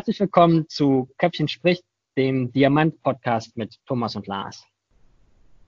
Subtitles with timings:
[0.00, 1.84] Herzlich willkommen zu Köpfchen spricht,
[2.16, 4.64] dem Diamant-Podcast mit Thomas und Lars.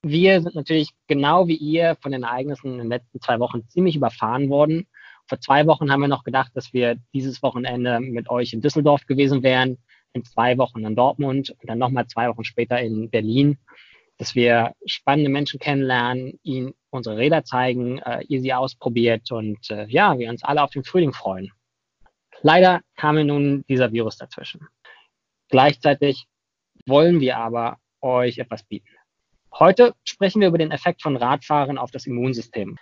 [0.00, 3.94] Wir sind natürlich genau wie ihr von den Ereignissen in den letzten zwei Wochen ziemlich
[3.94, 4.86] überfahren worden.
[5.26, 9.04] Vor zwei Wochen haben wir noch gedacht, dass wir dieses Wochenende mit euch in Düsseldorf
[9.04, 9.76] gewesen wären,
[10.14, 13.58] in zwei Wochen in Dortmund und dann nochmal zwei Wochen später in Berlin,
[14.16, 19.84] dass wir spannende Menschen kennenlernen, ihnen unsere Räder zeigen, äh, ihr sie ausprobiert und äh,
[19.88, 21.52] ja, wir uns alle auf den Frühling freuen.
[22.42, 24.68] Leider kam mir nun dieser Virus dazwischen.
[25.48, 26.26] Gleichzeitig
[26.86, 28.88] wollen wir aber euch etwas bieten.
[29.58, 32.78] Heute sprechen wir über den Effekt von Radfahren auf das Immunsystem.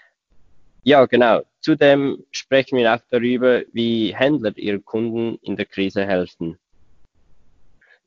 [0.82, 1.42] Ja, genau.
[1.60, 6.58] Zudem sprechen wir auch darüber, wie Händler ihren Kunden in der Krise helfen.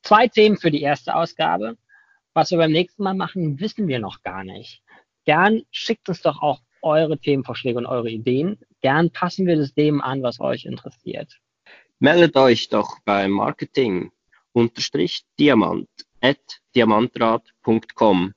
[0.02, 1.78] Zwei Themen für die erste Ausgabe.
[2.34, 4.82] Was wir beim nächsten Mal machen, wissen wir noch gar nicht.
[5.26, 8.60] Gern schickt uns doch auch eure Themenvorschläge und eure Ideen.
[8.82, 11.40] Gern passen wir das dem an, was euch interessiert.
[12.00, 14.12] Meldet euch doch bei Marketing
[14.52, 15.90] unterstrich Diamant
[16.22, 18.34] at diamantrad.com.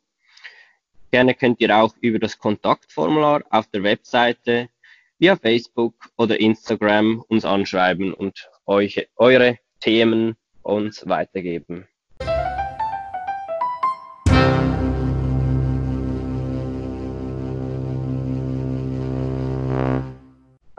[1.11, 4.69] Gerne könnt ihr auch über das Kontaktformular auf der Webseite
[5.19, 11.86] via Facebook oder Instagram uns anschreiben und euch, eure Themen uns weitergeben.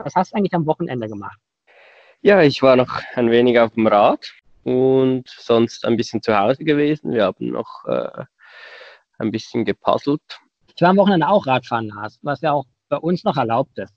[0.08, 1.38] Was hast du eigentlich am Wochenende gemacht?
[2.22, 4.32] Ja, ich war noch ein wenig auf dem Rad
[4.64, 7.12] und sonst ein bisschen zu Hause gewesen.
[7.12, 8.24] Wir haben noch äh,
[9.18, 10.22] ein bisschen gepuzzelt.
[10.74, 13.92] Ich war am Wochenende auch Radfahren, Lars, was ja auch bei uns noch erlaubt ist.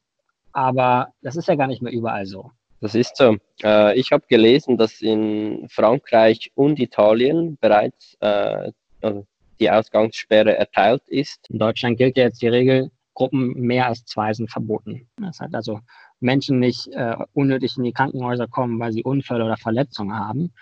[0.52, 2.52] Aber das ist ja gar nicht mehr überall so.
[2.82, 3.38] Das ist so.
[3.64, 9.26] Äh, ich habe gelesen, dass in Frankreich und Italien bereits äh, also
[9.62, 11.50] die Ausgangssperre erteilt ist.
[11.50, 15.09] In Deutschland gilt ja jetzt die Regel, Gruppen mehr als zwei sind verboten.
[15.17, 15.80] Das heißt also,
[16.20, 20.54] Menschen nicht äh, unnötig in die Krankenhäuser kommen, weil sie Unfälle oder Verletzungen haben.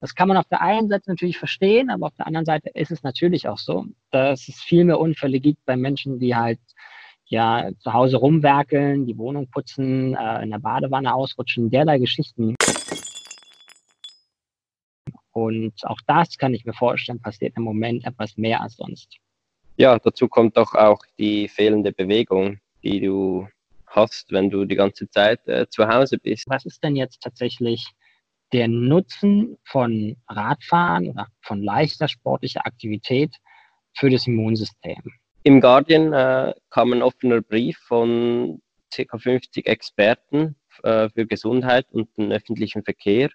[0.00, 2.90] Das kann man auf der einen Seite natürlich verstehen, aber auf der anderen Seite ist
[2.90, 6.60] es natürlich auch so, dass es viel mehr Unfälle gibt bei Menschen, die halt
[7.24, 12.54] ja zu Hause rumwerkeln, die Wohnung putzen, äh, in der Badewanne ausrutschen, derlei Geschichten.
[15.32, 19.18] Und auch das kann ich mir vorstellen, passiert im Moment etwas mehr als sonst.
[19.76, 23.48] Ja, dazu kommt doch auch die fehlende Bewegung, die du
[23.86, 26.44] hast, wenn du die ganze Zeit äh, zu Hause bist.
[26.48, 27.84] Was ist denn jetzt tatsächlich
[28.52, 33.34] der Nutzen von Radfahren oder von leichter sportlicher Aktivität
[33.96, 35.02] für das Immunsystem?
[35.42, 38.62] Im Guardian äh, kam ein offener Brief von
[38.94, 39.18] ca.
[39.18, 43.28] 50 Experten äh, für Gesundheit und den öffentlichen Verkehr.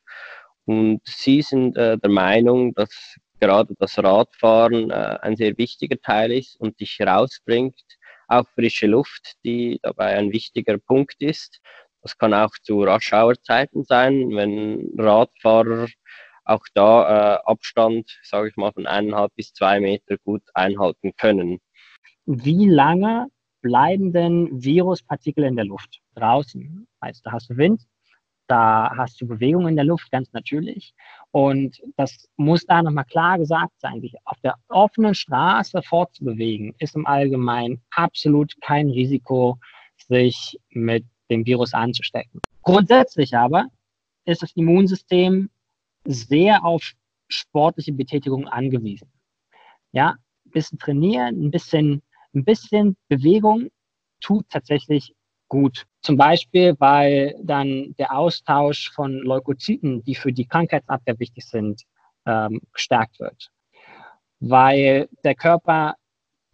[0.66, 6.32] Und sie sind äh, der Meinung, dass gerade das Radfahren äh, ein sehr wichtiger Teil
[6.32, 7.80] ist und dich rausbringt
[8.30, 11.60] auch frische Luft, die dabei ein wichtiger Punkt ist.
[12.02, 15.88] Das kann auch zu Rush-Hour-Zeiten sein, wenn Radfahrer
[16.46, 21.60] auch da äh, Abstand, sage ich mal, von eineinhalb bis zwei Meter gut einhalten können.
[22.26, 23.28] Wie lange
[23.62, 26.00] bleiben denn Viruspartikel in der Luft?
[26.16, 27.82] Draußen, heißt, da hast du Wind,
[28.50, 30.94] da hast du Bewegung in der Luft, ganz natürlich.
[31.32, 34.02] Und das muss da nochmal klar gesagt sein.
[34.02, 39.60] Sich auf der offenen Straße fortzubewegen, ist im Allgemeinen absolut kein Risiko,
[39.98, 42.42] sich mit dem Virus anzustecken.
[42.64, 43.68] Grundsätzlich aber
[44.26, 45.50] ist das Immunsystem
[46.06, 46.94] sehr auf
[47.28, 49.12] sportliche Betätigung angewiesen.
[49.92, 52.02] Ja, ein bisschen trainieren, ein bisschen,
[52.34, 53.70] ein bisschen Bewegung
[54.22, 55.14] tut tatsächlich
[55.50, 55.86] gut.
[56.02, 61.84] Zum Beispiel, weil dann der Austausch von Leukozyten, die für die Krankheitsabwehr wichtig sind,
[62.26, 63.52] ähm, gestärkt wird.
[64.40, 65.96] Weil der Körper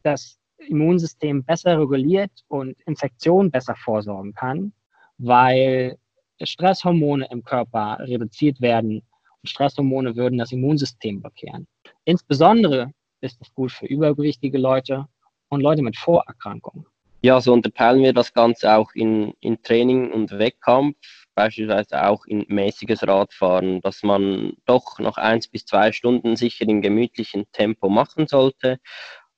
[0.01, 4.73] das Immunsystem besser reguliert und Infektionen besser vorsorgen kann,
[5.17, 5.97] weil
[6.41, 9.03] Stresshormone im Körper reduziert werden
[9.41, 11.67] und Stresshormone würden das Immunsystem blockieren.
[12.05, 12.91] Insbesondere
[13.21, 15.05] ist es gut für übergewichtige Leute
[15.49, 16.85] und Leute mit Vorerkrankungen.
[17.25, 20.95] Ja, so unterteilen wir das Ganze auch in, in Training und Wettkampf,
[21.33, 26.83] beispielsweise auch in mäßiges Radfahren, dass man doch noch eins bis zwei Stunden sicher in
[26.83, 28.77] gemütlichem Tempo machen sollte,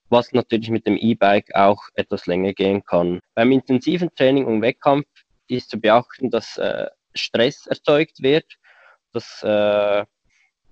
[0.09, 3.21] was natürlich mit dem E-Bike auch etwas länger gehen kann.
[3.35, 5.07] Beim intensiven Training und Wettkampf
[5.47, 8.57] ist zu beachten, dass äh, Stress erzeugt wird.
[9.13, 10.03] Das äh,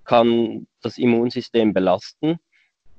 [0.04, 2.38] kann das Immunsystem belasten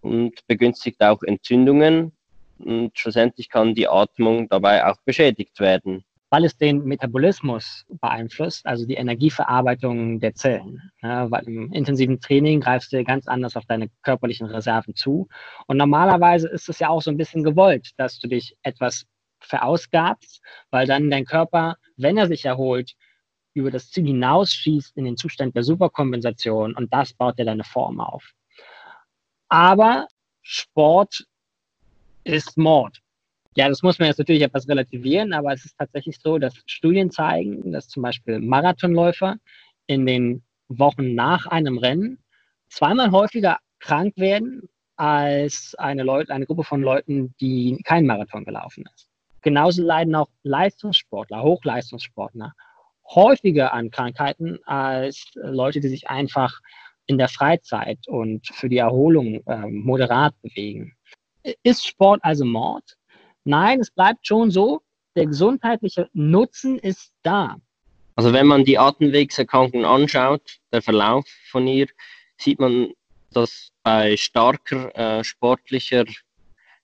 [0.02, 2.17] und begünstigt auch Entzündungen
[2.60, 6.04] und schlussendlich kann die Atmung dabei auch beschädigt werden.
[6.30, 10.92] Weil es den Metabolismus beeinflusst, also die Energieverarbeitung der Zellen.
[11.02, 15.30] Ja, weil im intensiven Training greifst du ganz anders auf deine körperlichen Reserven zu.
[15.68, 19.06] Und normalerweise ist es ja auch so ein bisschen gewollt, dass du dich etwas
[19.40, 22.96] verausgabst, weil dann dein Körper, wenn er sich erholt,
[23.54, 28.00] über das Ziel hinausschießt in den Zustand der Superkompensation und das baut dir deine Form
[28.00, 28.34] auf.
[29.50, 30.08] Aber
[30.42, 31.26] Sport
[32.28, 33.00] ist Mord.
[33.56, 37.10] Ja, das muss man jetzt natürlich etwas relativieren, aber es ist tatsächlich so, dass Studien
[37.10, 39.38] zeigen, dass zum Beispiel Marathonläufer
[39.88, 42.20] in den Wochen nach einem Rennen
[42.70, 48.86] zweimal häufiger krank werden als eine, Leut eine Gruppe von Leuten, die keinen Marathon gelaufen
[48.94, 49.10] ist.
[49.42, 52.54] Genauso leiden auch Leistungssportler, Hochleistungssportler
[53.10, 56.60] häufiger an Krankheiten als Leute, die sich einfach
[57.06, 60.97] in der Freizeit und für die Erholung äh, moderat bewegen.
[61.64, 62.98] Ist Sport also Mord?
[63.44, 64.82] Nein, es bleibt schon so,
[65.16, 67.58] der gesundheitliche Nutzen ist da.
[68.16, 71.88] Also wenn man die Atemwegserkrankung anschaut, der Verlauf von ihr,
[72.38, 72.92] sieht man,
[73.32, 76.06] dass bei starker äh, sportlicher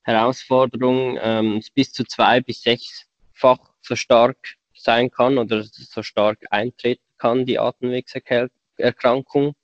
[0.04, 4.38] Herausforderung ähm, bis zu zwei bis sechsfach so stark
[4.76, 9.56] sein kann oder so stark eintreten kann, die Atemwegserkrankung.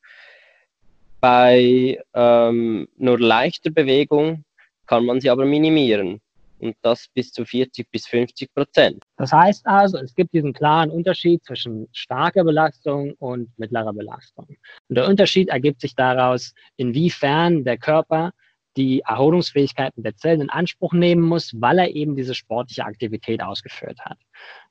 [1.20, 4.46] Bei ähm, nur leichter Bewegung
[4.90, 6.20] kann man sie aber minimieren
[6.58, 9.04] und das bis zu 40 bis 50 Prozent.
[9.18, 14.48] Das heißt also, es gibt diesen klaren Unterschied zwischen starker Belastung und mittlerer Belastung.
[14.88, 18.32] Und der Unterschied ergibt sich daraus, inwiefern der Körper
[18.78, 24.00] die Erholungsfähigkeiten der Zellen in Anspruch nehmen muss, weil er eben diese sportliche Aktivität ausgeführt
[24.02, 24.18] hat.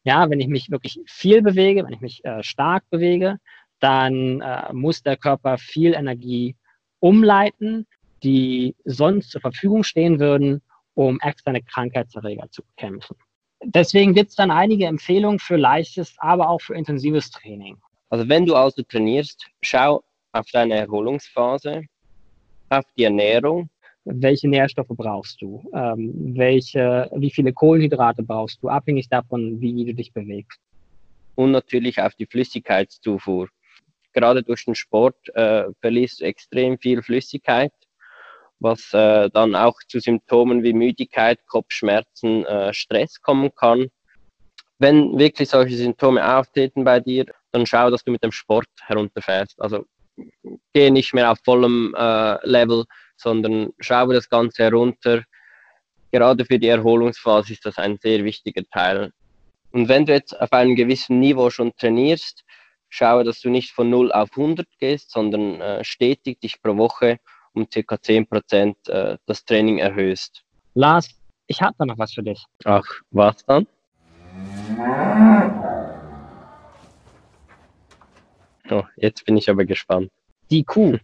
[0.03, 3.39] Ja, wenn ich mich wirklich viel bewege, wenn ich mich äh, stark bewege,
[3.79, 6.57] dann äh, muss der Körper viel Energie
[6.99, 7.87] umleiten,
[8.23, 10.63] die sonst zur Verfügung stehen würden,
[10.95, 13.17] um externe Krankheitserreger zu bekämpfen.
[13.65, 17.77] Deswegen gibt es dann einige Empfehlungen für leichtes, aber auch für intensives Training.
[18.11, 21.83] Also wenn du also trainierst, schau auf deine Erholungsphase,
[22.71, 23.69] auf die Ernährung.
[24.05, 25.69] Welche Nährstoffe brauchst du?
[25.75, 30.59] Ähm, welche, wie viele Kohlenhydrate brauchst du, abhängig davon, wie du dich bewegst?
[31.35, 33.49] Und natürlich auf die Flüssigkeitszufuhr.
[34.13, 37.73] Gerade durch den Sport äh, verlierst du extrem viel Flüssigkeit
[38.61, 43.89] was äh, dann auch zu Symptomen wie Müdigkeit, Kopfschmerzen, äh, Stress kommen kann.
[44.79, 49.61] Wenn wirklich solche Symptome auftreten bei dir, dann schau, dass du mit dem Sport herunterfährst.
[49.61, 49.85] Also
[50.73, 52.85] geh nicht mehr auf vollem äh, Level,
[53.17, 55.23] sondern schau das Ganze herunter.
[56.11, 59.13] Gerade für die Erholungsphase ist das ein sehr wichtiger Teil.
[59.73, 62.45] Und wenn du jetzt auf einem gewissen Niveau schon trainierst,
[62.89, 67.19] schau, dass du nicht von 0 auf 100 gehst, sondern äh, stetig dich pro Woche
[67.59, 67.95] um ca.
[67.95, 70.45] 10% äh, das Training erhöhst.
[70.75, 71.11] Lars,
[71.47, 72.45] ich habe da noch was für dich.
[72.65, 73.67] Ach, was dann?
[78.71, 80.11] Oh, jetzt bin ich aber gespannt.
[80.51, 80.99] Die Kuh.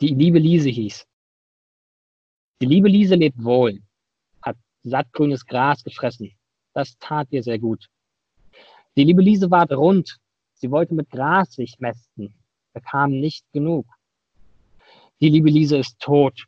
[0.00, 1.06] Die liebe Liese hieß.
[2.60, 3.80] Die liebe Liese lebt wohl,
[4.42, 6.32] hat sattgrünes Gras gefressen.
[6.74, 7.88] Das tat ihr sehr gut.
[8.96, 10.18] Die liebe Liese ward rund.
[10.54, 12.34] Sie wollte mit Gras sich mästen
[12.72, 13.86] bekam nicht genug.
[15.20, 16.46] Die liebe Lise ist tot.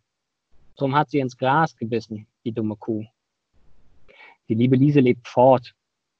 [0.76, 3.04] Drum hat sie ins Gras gebissen, die dumme Kuh.
[4.48, 5.74] Die liebe Lise lebt fort.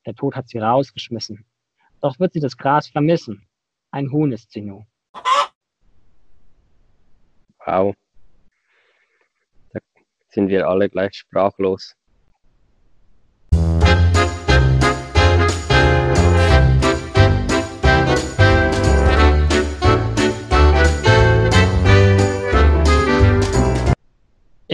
[0.06, 1.44] Der Tod hat sie rausgeschmissen.
[2.00, 3.46] Doch wird sie das Gras vermissen.
[3.90, 4.86] Ein Huhn ist sie nur.
[7.66, 7.94] Wow.
[9.72, 9.80] Da
[10.28, 11.96] sind wir alle gleich sprachlos.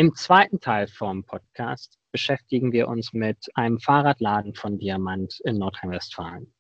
[0.01, 6.55] Im zweiten Teil vom Podcast beschäftigen wir uns mit einem Fahrradladen von Diamant in Nordrhein-Westfalen.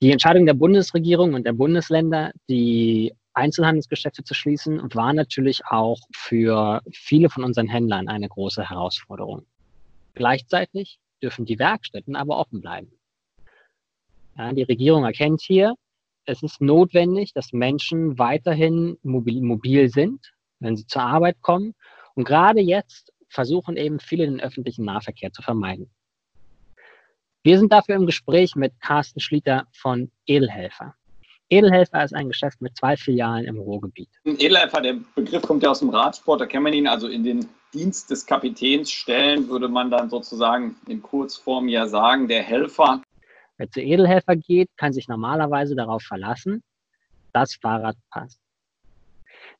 [0.00, 6.80] Die Entscheidung der Bundesregierung und der Bundesländer, die Einzelhandelsgeschäfte zu schließen, war natürlich auch für
[6.90, 9.44] viele von unseren Händlern eine große Herausforderung.
[10.14, 12.92] Gleichzeitig dürfen die Werkstätten aber offen bleiben.
[14.38, 15.74] Ja, die Regierung erkennt hier,
[16.24, 21.74] es ist notwendig, dass Menschen weiterhin mobil, mobil sind, wenn sie zur Arbeit kommen
[22.16, 25.90] und gerade jetzt versuchen eben viele den öffentlichen Nahverkehr zu vermeiden.
[27.44, 30.94] Wir sind dafür im Gespräch mit Carsten Schlieter von Edelhelfer.
[31.48, 34.08] Edelhelfer ist ein Geschäft mit zwei Filialen im Ruhrgebiet.
[34.24, 37.48] Edelhelfer, der Begriff kommt ja aus dem Radsport, da kann man ihn also in den
[37.72, 43.02] Dienst des Kapitäns stellen, würde man dann sozusagen in Kurzform ja sagen, der Helfer.
[43.58, 46.64] Wer zu Edelhelfer geht, kann sich normalerweise darauf verlassen,
[47.32, 48.40] das Fahrrad passt.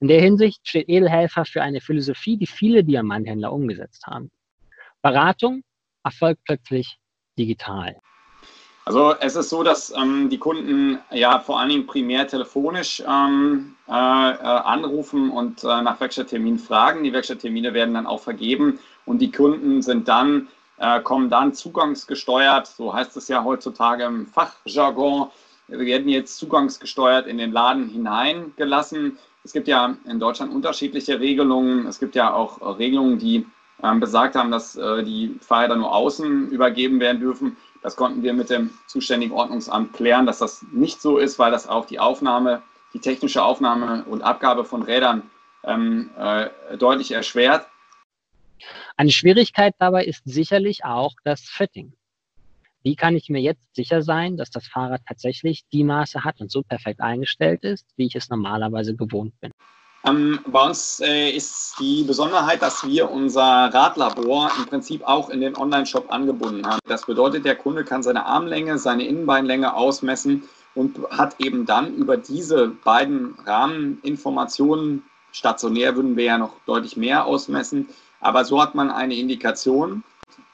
[0.00, 4.30] In der Hinsicht steht Edelhelfer für eine Philosophie, die viele Diamanthändler umgesetzt haben.
[5.02, 5.62] Beratung
[6.04, 6.98] erfolgt plötzlich
[7.38, 7.96] digital.
[8.84, 13.74] Also es ist so, dass ähm, die Kunden ja vor allen Dingen primär telefonisch ähm,
[13.88, 17.02] äh, äh, anrufen und äh, nach Werkstattterminen fragen.
[17.02, 20.48] Die Werkstatttermine werden dann auch vergeben und die Kunden sind dann
[20.78, 25.30] äh, kommen dann zugangsgesteuert, so heißt es ja heutzutage im Fachjargon,
[25.68, 29.18] werden jetzt zugangsgesteuert in den Laden hineingelassen.
[29.46, 31.86] Es gibt ja in Deutschland unterschiedliche Regelungen.
[31.86, 33.46] Es gibt ja auch Regelungen, die
[33.80, 37.56] ähm, besagt haben, dass äh, die Fahrräder nur außen übergeben werden dürfen.
[37.80, 41.68] Das konnten wir mit dem zuständigen Ordnungsamt klären, dass das nicht so ist, weil das
[41.68, 42.60] auch die Aufnahme,
[42.92, 45.22] die technische Aufnahme und Abgabe von Rädern
[45.62, 47.68] ähm, äh, deutlich erschwert.
[48.96, 51.92] Eine Schwierigkeit dabei ist sicherlich auch das Fitting.
[52.86, 56.52] Wie kann ich mir jetzt sicher sein, dass das Fahrrad tatsächlich die Maße hat und
[56.52, 59.50] so perfekt eingestellt ist, wie ich es normalerweise gewohnt bin?
[60.06, 65.40] Ähm, bei uns äh, ist die Besonderheit, dass wir unser Radlabor im Prinzip auch in
[65.40, 66.78] den Online-Shop angebunden haben.
[66.86, 70.44] Das bedeutet, der Kunde kann seine Armlänge, seine Innenbeinlänge ausmessen
[70.76, 75.02] und hat eben dann über diese beiden Rahmeninformationen,
[75.32, 77.88] stationär würden wir ja noch deutlich mehr ausmessen,
[78.20, 80.04] aber so hat man eine Indikation.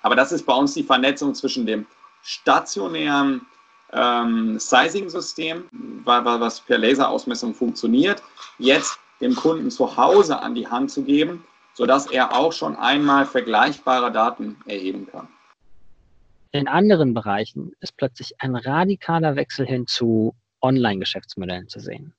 [0.01, 1.85] Aber das ist bei uns die Vernetzung zwischen dem
[2.23, 3.47] stationären
[3.93, 5.64] ähm, Sizing-System,
[6.05, 8.23] was per Laserausmessung funktioniert,
[8.59, 13.26] jetzt dem Kunden zu Hause an die Hand zu geben, sodass er auch schon einmal
[13.26, 15.29] vergleichbare Daten erheben kann.
[16.50, 22.14] In anderen Bereichen ist plötzlich ein radikaler Wechsel hin zu Online-Geschäftsmodellen zu sehen.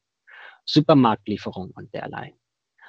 [0.66, 2.34] Supermarktlieferung und derlei.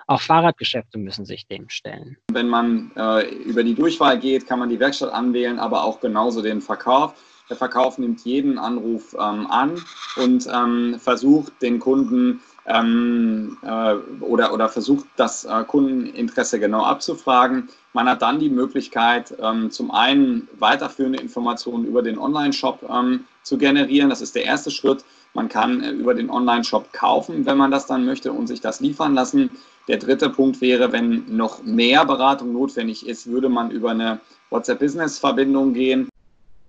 [0.07, 2.17] Auch Fahrradgeschäfte müssen sich dem stellen.
[2.33, 6.43] Wenn man äh, über die Durchwahl geht, kann man die Werkstatt anwählen, aber auch genauso
[6.43, 7.15] den Verkauf.
[7.51, 9.83] Der Verkauf nimmt jeden Anruf ähm, an
[10.17, 17.69] und ähm, versucht den Kunden ähm, äh, oder, oder versucht das äh, Kundeninteresse genau abzufragen.
[17.93, 23.59] Man hat dann die Möglichkeit, ähm, zum einen weiterführende Informationen über den Online-Shop ähm, zu
[23.59, 24.09] generieren.
[24.09, 25.05] Das ist der erste Schritt.
[25.35, 28.81] Man kann äh, über den Online-Shop kaufen, wenn man das dann möchte und sich das
[28.81, 29.51] liefern lassen.
[29.89, 35.75] Der dritte Punkt wäre, wenn noch mehr Beratung notwendig ist, würde man über eine WhatsApp-Business-Verbindung
[35.75, 36.09] gehen.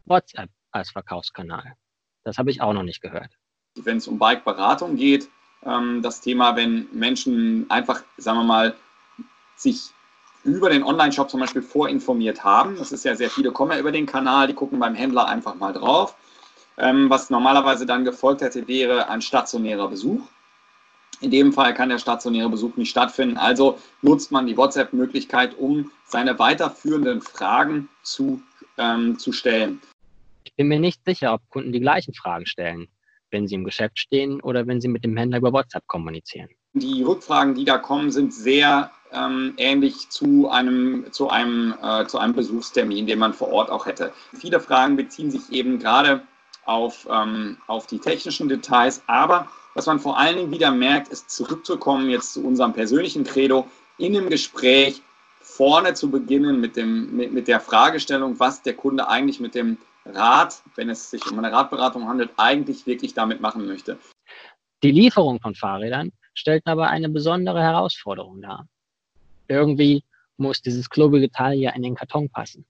[0.05, 1.74] WhatsApp als Verkaufskanal.
[2.24, 3.29] Das habe ich auch noch nicht gehört.
[3.75, 5.29] Wenn es um Bike-Beratung geht,
[5.63, 8.75] ähm, das Thema, wenn Menschen einfach, sagen wir mal,
[9.55, 9.91] sich
[10.43, 12.77] über den Online-Shop zum Beispiel vorinformiert haben.
[12.77, 15.55] Das ist ja sehr viele kommen ja über den Kanal, die gucken beim Händler einfach
[15.55, 16.15] mal drauf.
[16.77, 20.22] Ähm, was normalerweise dann gefolgt hätte, wäre ein stationärer Besuch.
[21.22, 23.38] In dem Fall kann der stationäre Besuch nicht stattfinden.
[23.38, 28.41] Also nutzt man die WhatsApp-Möglichkeit, um seine weiterführenden Fragen zu,
[28.77, 29.82] ähm, zu stellen.
[30.44, 32.89] Ich bin mir nicht sicher, ob Kunden die gleichen Fragen stellen
[33.36, 36.50] wenn sie im Geschäft stehen oder wenn sie mit dem Händler über WhatsApp kommunizieren.
[36.74, 42.17] Die Rückfragen, die da kommen, sind sehr ähm, ähnlich zu einem, zu, einem, äh, zu
[42.17, 44.13] einem Besuchstermin, den man vor Ort auch hätte.
[44.34, 46.22] Viele Fragen beziehen sich eben gerade
[46.65, 51.29] auf, ähm, auf die technischen Details, aber was man vor allen Dingen wieder merkt, ist
[51.29, 53.67] zurückzukommen jetzt zu unserem persönlichen Credo,
[53.98, 55.01] in einem Gespräch
[55.41, 59.77] vorne zu beginnen mit, dem, mit, mit der Fragestellung, was der Kunde eigentlich mit dem
[60.05, 63.98] Rat, wenn es sich um eine Ratberatung handelt, eigentlich wirklich damit machen möchte.
[64.84, 68.67] Die Lieferung von Fahrrädern stellt aber eine besondere Herausforderung dar.
[69.48, 70.03] Irgendwie
[70.38, 72.65] muss dieses klobige Teil ja in den Karton passen.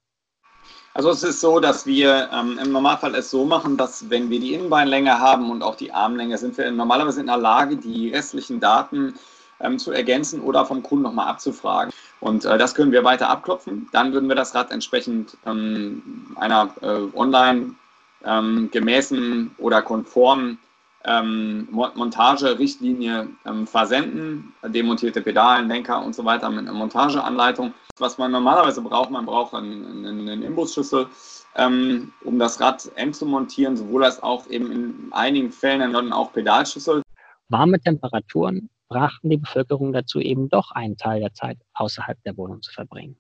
[0.96, 4.40] Also es ist so, dass wir ähm, im Normalfall es so machen, dass wenn wir
[4.40, 8.62] die Innenbeinlänge haben und auch die Armlänge, sind wir normalerweise in der Lage, die restlichen
[8.62, 9.14] Daten
[9.60, 11.92] ähm, zu ergänzen oder vom Kunden nochmal abzufragen.
[12.22, 13.90] Und äh, das können wir weiter abklopfen.
[13.92, 17.76] Dann würden wir das Rad entsprechend ähm, einer äh, online
[18.24, 20.60] ähm, gemäßen oder konformen
[21.06, 27.74] ähm, Montage-Richtlinie ähm, versenden, demontierte Pedalen, Lenker und so weiter mit einer Montageanleitung.
[27.98, 31.08] Was man normalerweise braucht, man braucht einen, einen, Imbusschlüssel,
[31.56, 36.12] ähm, um das Rad eng zu montieren, sowohl als auch eben in einigen Fällen dann
[36.12, 37.02] auch Pedalschlüssel.
[37.48, 42.62] Warme Temperaturen brachten die Bevölkerung dazu, eben doch einen Teil der Zeit außerhalb der Wohnung
[42.62, 43.18] zu verbringen.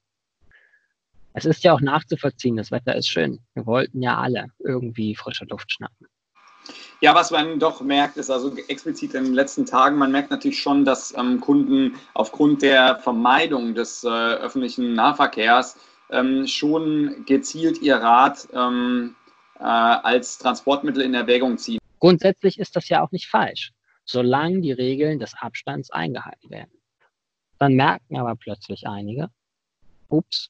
[1.33, 3.39] Es ist ja auch nachzuvollziehen, das Wetter ist schön.
[3.53, 6.07] Wir wollten ja alle irgendwie frische Luft schnappen.
[7.05, 10.59] Ja, was man doch merkt, ist also explizit in den letzten Tagen, man merkt natürlich
[10.59, 15.77] schon, dass ähm, Kunden aufgrund der Vermeidung des äh, öffentlichen Nahverkehrs
[16.09, 19.15] ähm, schon gezielt ihr Rad ähm,
[19.59, 21.77] äh, als Transportmittel in Erwägung ziehen.
[21.99, 23.71] Grundsätzlich ist das ja auch nicht falsch
[24.05, 26.71] solange die Regeln des Abstands eingehalten werden.
[27.59, 29.29] Dann merken aber plötzlich einige,
[30.09, 30.49] ups,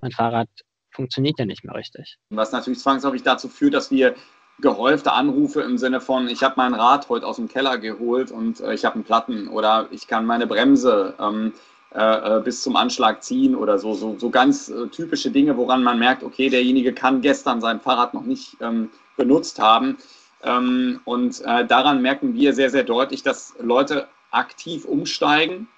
[0.00, 0.48] mein Fahrrad
[0.90, 2.18] funktioniert ja nicht mehr richtig.
[2.30, 4.14] Was natürlich zwangsläufig dazu führt, dass wir
[4.60, 8.60] gehäufte Anrufe im Sinne von, ich habe mein Rad heute aus dem Keller geholt und
[8.60, 11.52] äh, ich habe einen Platten oder ich kann meine Bremse ähm,
[11.94, 15.82] äh, äh, bis zum Anschlag ziehen oder so, so, so ganz äh, typische Dinge, woran
[15.82, 19.98] man merkt, okay, derjenige kann gestern sein Fahrrad noch nicht ähm, benutzt haben.
[20.42, 25.68] Ähm, und äh, daran merken wir sehr, sehr deutlich, dass Leute aktiv umsteigen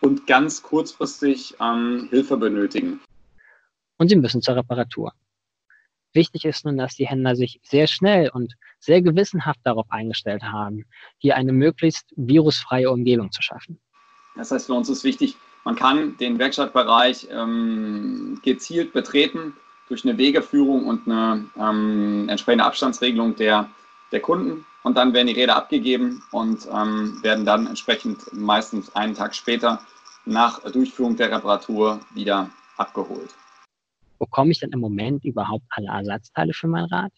[0.00, 3.00] und ganz kurzfristig ähm, Hilfe benötigen.
[3.98, 5.12] und sie müssen zur Reparatur.
[6.14, 10.84] Wichtig ist nun, dass die Händler sich sehr schnell und sehr gewissenhaft darauf eingestellt haben,
[11.18, 13.78] hier eine möglichst virusfreie Umgebung zu schaffen.
[14.36, 19.54] Das heißt, für uns ist wichtig, man kann den Werkstattbereich ähm, gezielt betreten
[19.88, 23.68] durch eine Wegeführung und eine ähm, entsprechende Abstandsregelung der,
[24.10, 24.64] der Kunden.
[24.82, 29.80] Und dann werden die Räder abgegeben und ähm, werden dann entsprechend meistens einen Tag später
[30.24, 33.34] nach Durchführung der Reparatur wieder abgeholt.
[34.22, 37.10] Bekomme ich denn im Moment überhaupt alle Ersatzteile für mein Rad?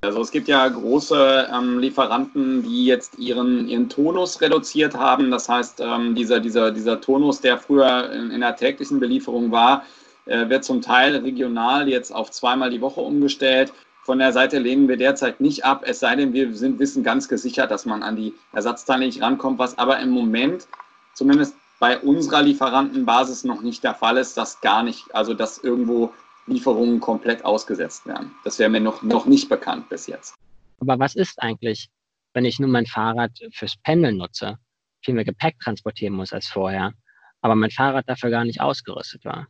[0.00, 5.30] Also es gibt ja große ähm, Lieferanten, die jetzt ihren, ihren Tonus reduziert haben.
[5.30, 9.84] Das heißt, ähm, dieser, dieser, dieser Tonus, der früher in, in der täglichen Belieferung war,
[10.24, 13.74] äh, wird zum Teil regional jetzt auf zweimal die Woche umgestellt.
[14.02, 17.28] Von der Seite lehnen wir derzeit nicht ab, es sei denn, wir sind, wissen ganz
[17.28, 20.66] gesichert, dass man an die Ersatzteile nicht rankommt, was aber im Moment
[21.12, 26.12] zumindest bei unserer Lieferantenbasis noch nicht der Fall ist, dass gar nicht, also dass irgendwo
[26.46, 28.34] Lieferungen komplett ausgesetzt werden.
[28.44, 30.34] Das wäre mir noch, noch nicht bekannt bis jetzt.
[30.80, 31.88] Aber was ist eigentlich,
[32.34, 34.56] wenn ich nur mein Fahrrad fürs Pendeln nutze,
[35.04, 36.92] viel mehr Gepäck transportieren muss als vorher,
[37.40, 39.46] aber mein Fahrrad dafür gar nicht ausgerüstet war?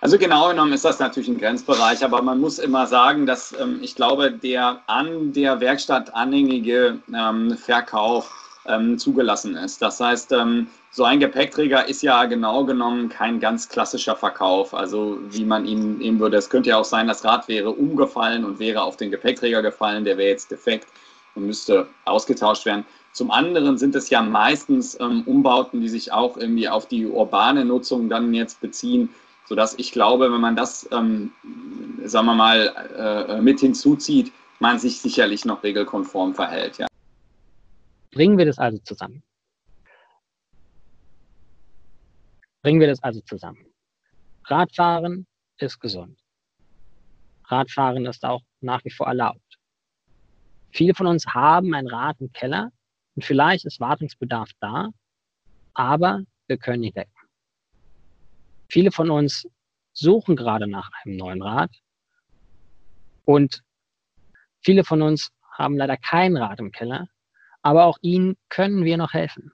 [0.00, 3.78] Also genau genommen ist das natürlich ein Grenzbereich, aber man muss immer sagen, dass ähm,
[3.82, 9.82] ich glaube, der an der Werkstatt anhängige ähm, Verkauf ähm, zugelassen ist.
[9.82, 15.18] Das heißt, ähm, so ein Gepäckträger ist ja genau genommen kein ganz klassischer Verkauf, also
[15.30, 16.36] wie man ihn nehmen würde.
[16.36, 20.04] Es könnte ja auch sein, das Rad wäre umgefallen und wäre auf den Gepäckträger gefallen,
[20.04, 20.86] der wäre jetzt defekt
[21.34, 22.84] und müsste ausgetauscht werden.
[23.12, 27.64] Zum anderen sind es ja meistens ähm, Umbauten, die sich auch irgendwie auf die urbane
[27.64, 29.10] Nutzung dann jetzt beziehen,
[29.46, 31.32] sodass ich glaube, wenn man das, ähm,
[32.04, 36.78] sagen wir mal, äh, mit hinzuzieht, man sich sicherlich noch regelkonform verhält.
[36.78, 36.86] Ja.
[38.12, 39.22] Bringen wir das also zusammen.
[42.62, 43.66] Bringen wir das also zusammen.
[44.44, 46.18] Radfahren ist gesund.
[47.46, 49.58] Radfahren ist auch nach wie vor erlaubt.
[50.70, 52.70] Viele von uns haben ein Rad im Keller
[53.14, 54.90] und vielleicht ist Wartungsbedarf da,
[55.74, 57.12] aber wir können nicht decken.
[58.68, 59.46] Viele von uns
[59.92, 61.70] suchen gerade nach einem neuen Rad
[63.24, 63.62] und
[64.60, 67.08] viele von uns haben leider kein Rad im Keller,
[67.62, 69.52] aber auch ihnen können wir noch helfen.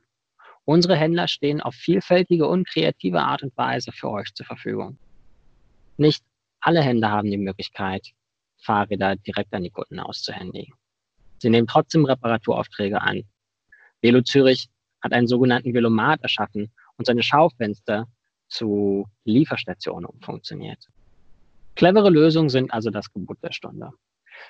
[0.65, 4.99] Unsere Händler stehen auf vielfältige und kreative Art und Weise für euch zur Verfügung.
[5.97, 6.25] Nicht
[6.61, 8.09] alle Händler haben die Möglichkeit,
[8.59, 10.75] Fahrräder direkt an die Kunden auszuhändigen.
[11.39, 13.23] Sie nehmen trotzdem Reparaturaufträge an.
[14.03, 14.69] Velo Zürich
[15.01, 18.07] hat einen sogenannten Velomat erschaffen und seine Schaufenster
[18.49, 20.87] zu Lieferstationen umfunktioniert.
[21.77, 23.91] Clevere Lösungen sind also das Gebot der Stunde.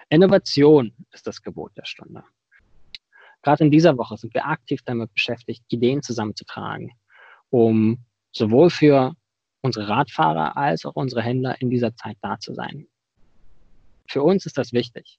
[0.09, 2.25] Innovation ist das Gebot der Stunde.
[3.43, 6.93] Gerade in dieser Woche sind wir aktiv damit beschäftigt, Ideen zusammenzutragen,
[7.51, 9.15] um sowohl für
[9.61, 12.87] unsere Radfahrer als auch unsere Händler in dieser Zeit da zu sein.
[14.09, 15.19] Für uns ist das wichtig.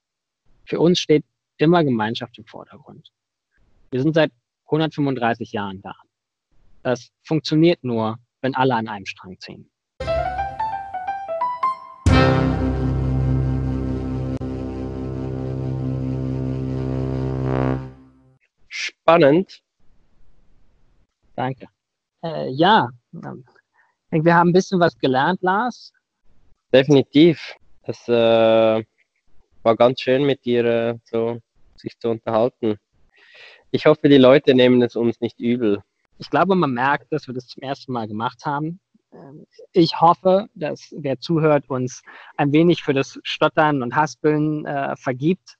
[0.64, 1.24] Für uns steht
[1.56, 3.12] immer Gemeinschaft im Vordergrund.
[3.90, 4.32] Wir sind seit
[4.66, 5.94] 135 Jahren da.
[6.82, 9.70] Das funktioniert nur, wenn alle an einem Strang ziehen.
[19.10, 19.60] Spannend.
[21.34, 21.66] Danke.
[22.22, 23.20] Äh, ja, ich
[24.12, 25.92] denke, wir haben ein bisschen was gelernt, Lars.
[26.72, 27.56] Definitiv.
[27.82, 28.84] Es äh,
[29.62, 31.40] war ganz schön mit dir äh, so
[31.76, 32.76] sich zu unterhalten.
[33.72, 35.82] Ich hoffe, die Leute nehmen es uns nicht übel.
[36.18, 38.78] Ich glaube, man merkt, dass wir das zum ersten Mal gemacht haben.
[39.12, 42.02] Ähm, ich hoffe, dass wer zuhört, uns
[42.36, 45.56] ein wenig für das Stottern und Haspeln äh, vergibt.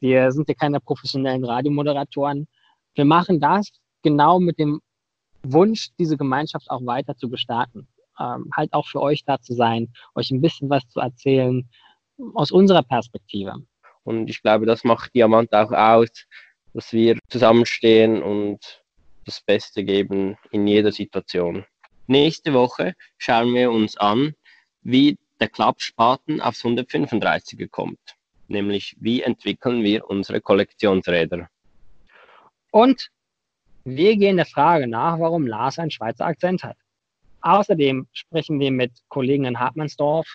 [0.00, 2.46] Wir sind ja keine professionellen Radiomoderatoren.
[2.94, 3.70] Wir machen das
[4.02, 4.80] genau mit dem
[5.42, 7.88] Wunsch, diese Gemeinschaft auch weiter zu gestalten.
[8.18, 11.68] Ähm, halt auch für euch da zu sein, euch ein bisschen was zu erzählen
[12.34, 13.56] aus unserer Perspektive.
[14.04, 16.26] Und ich glaube, das macht Diamant auch aus,
[16.72, 18.84] dass wir zusammenstehen und
[19.24, 21.64] das Beste geben in jeder Situation.
[22.06, 24.34] Nächste Woche schauen wir uns an,
[24.82, 27.98] wie der Klappspaten aufs 135er kommt.
[28.46, 31.48] Nämlich, wie entwickeln wir unsere Kollektionsräder.
[32.74, 33.08] Und
[33.84, 36.76] wir gehen der Frage nach, warum Lars einen Schweizer Akzent hat.
[37.40, 40.26] Außerdem sprechen wir mit Kollegen in Hartmannsdorf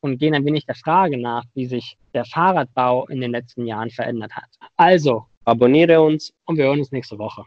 [0.00, 3.90] und gehen ein wenig der Frage nach, wie sich der Fahrradbau in den letzten Jahren
[3.90, 4.48] verändert hat.
[4.78, 7.44] Also, abonniere uns und wir hören uns nächste Woche.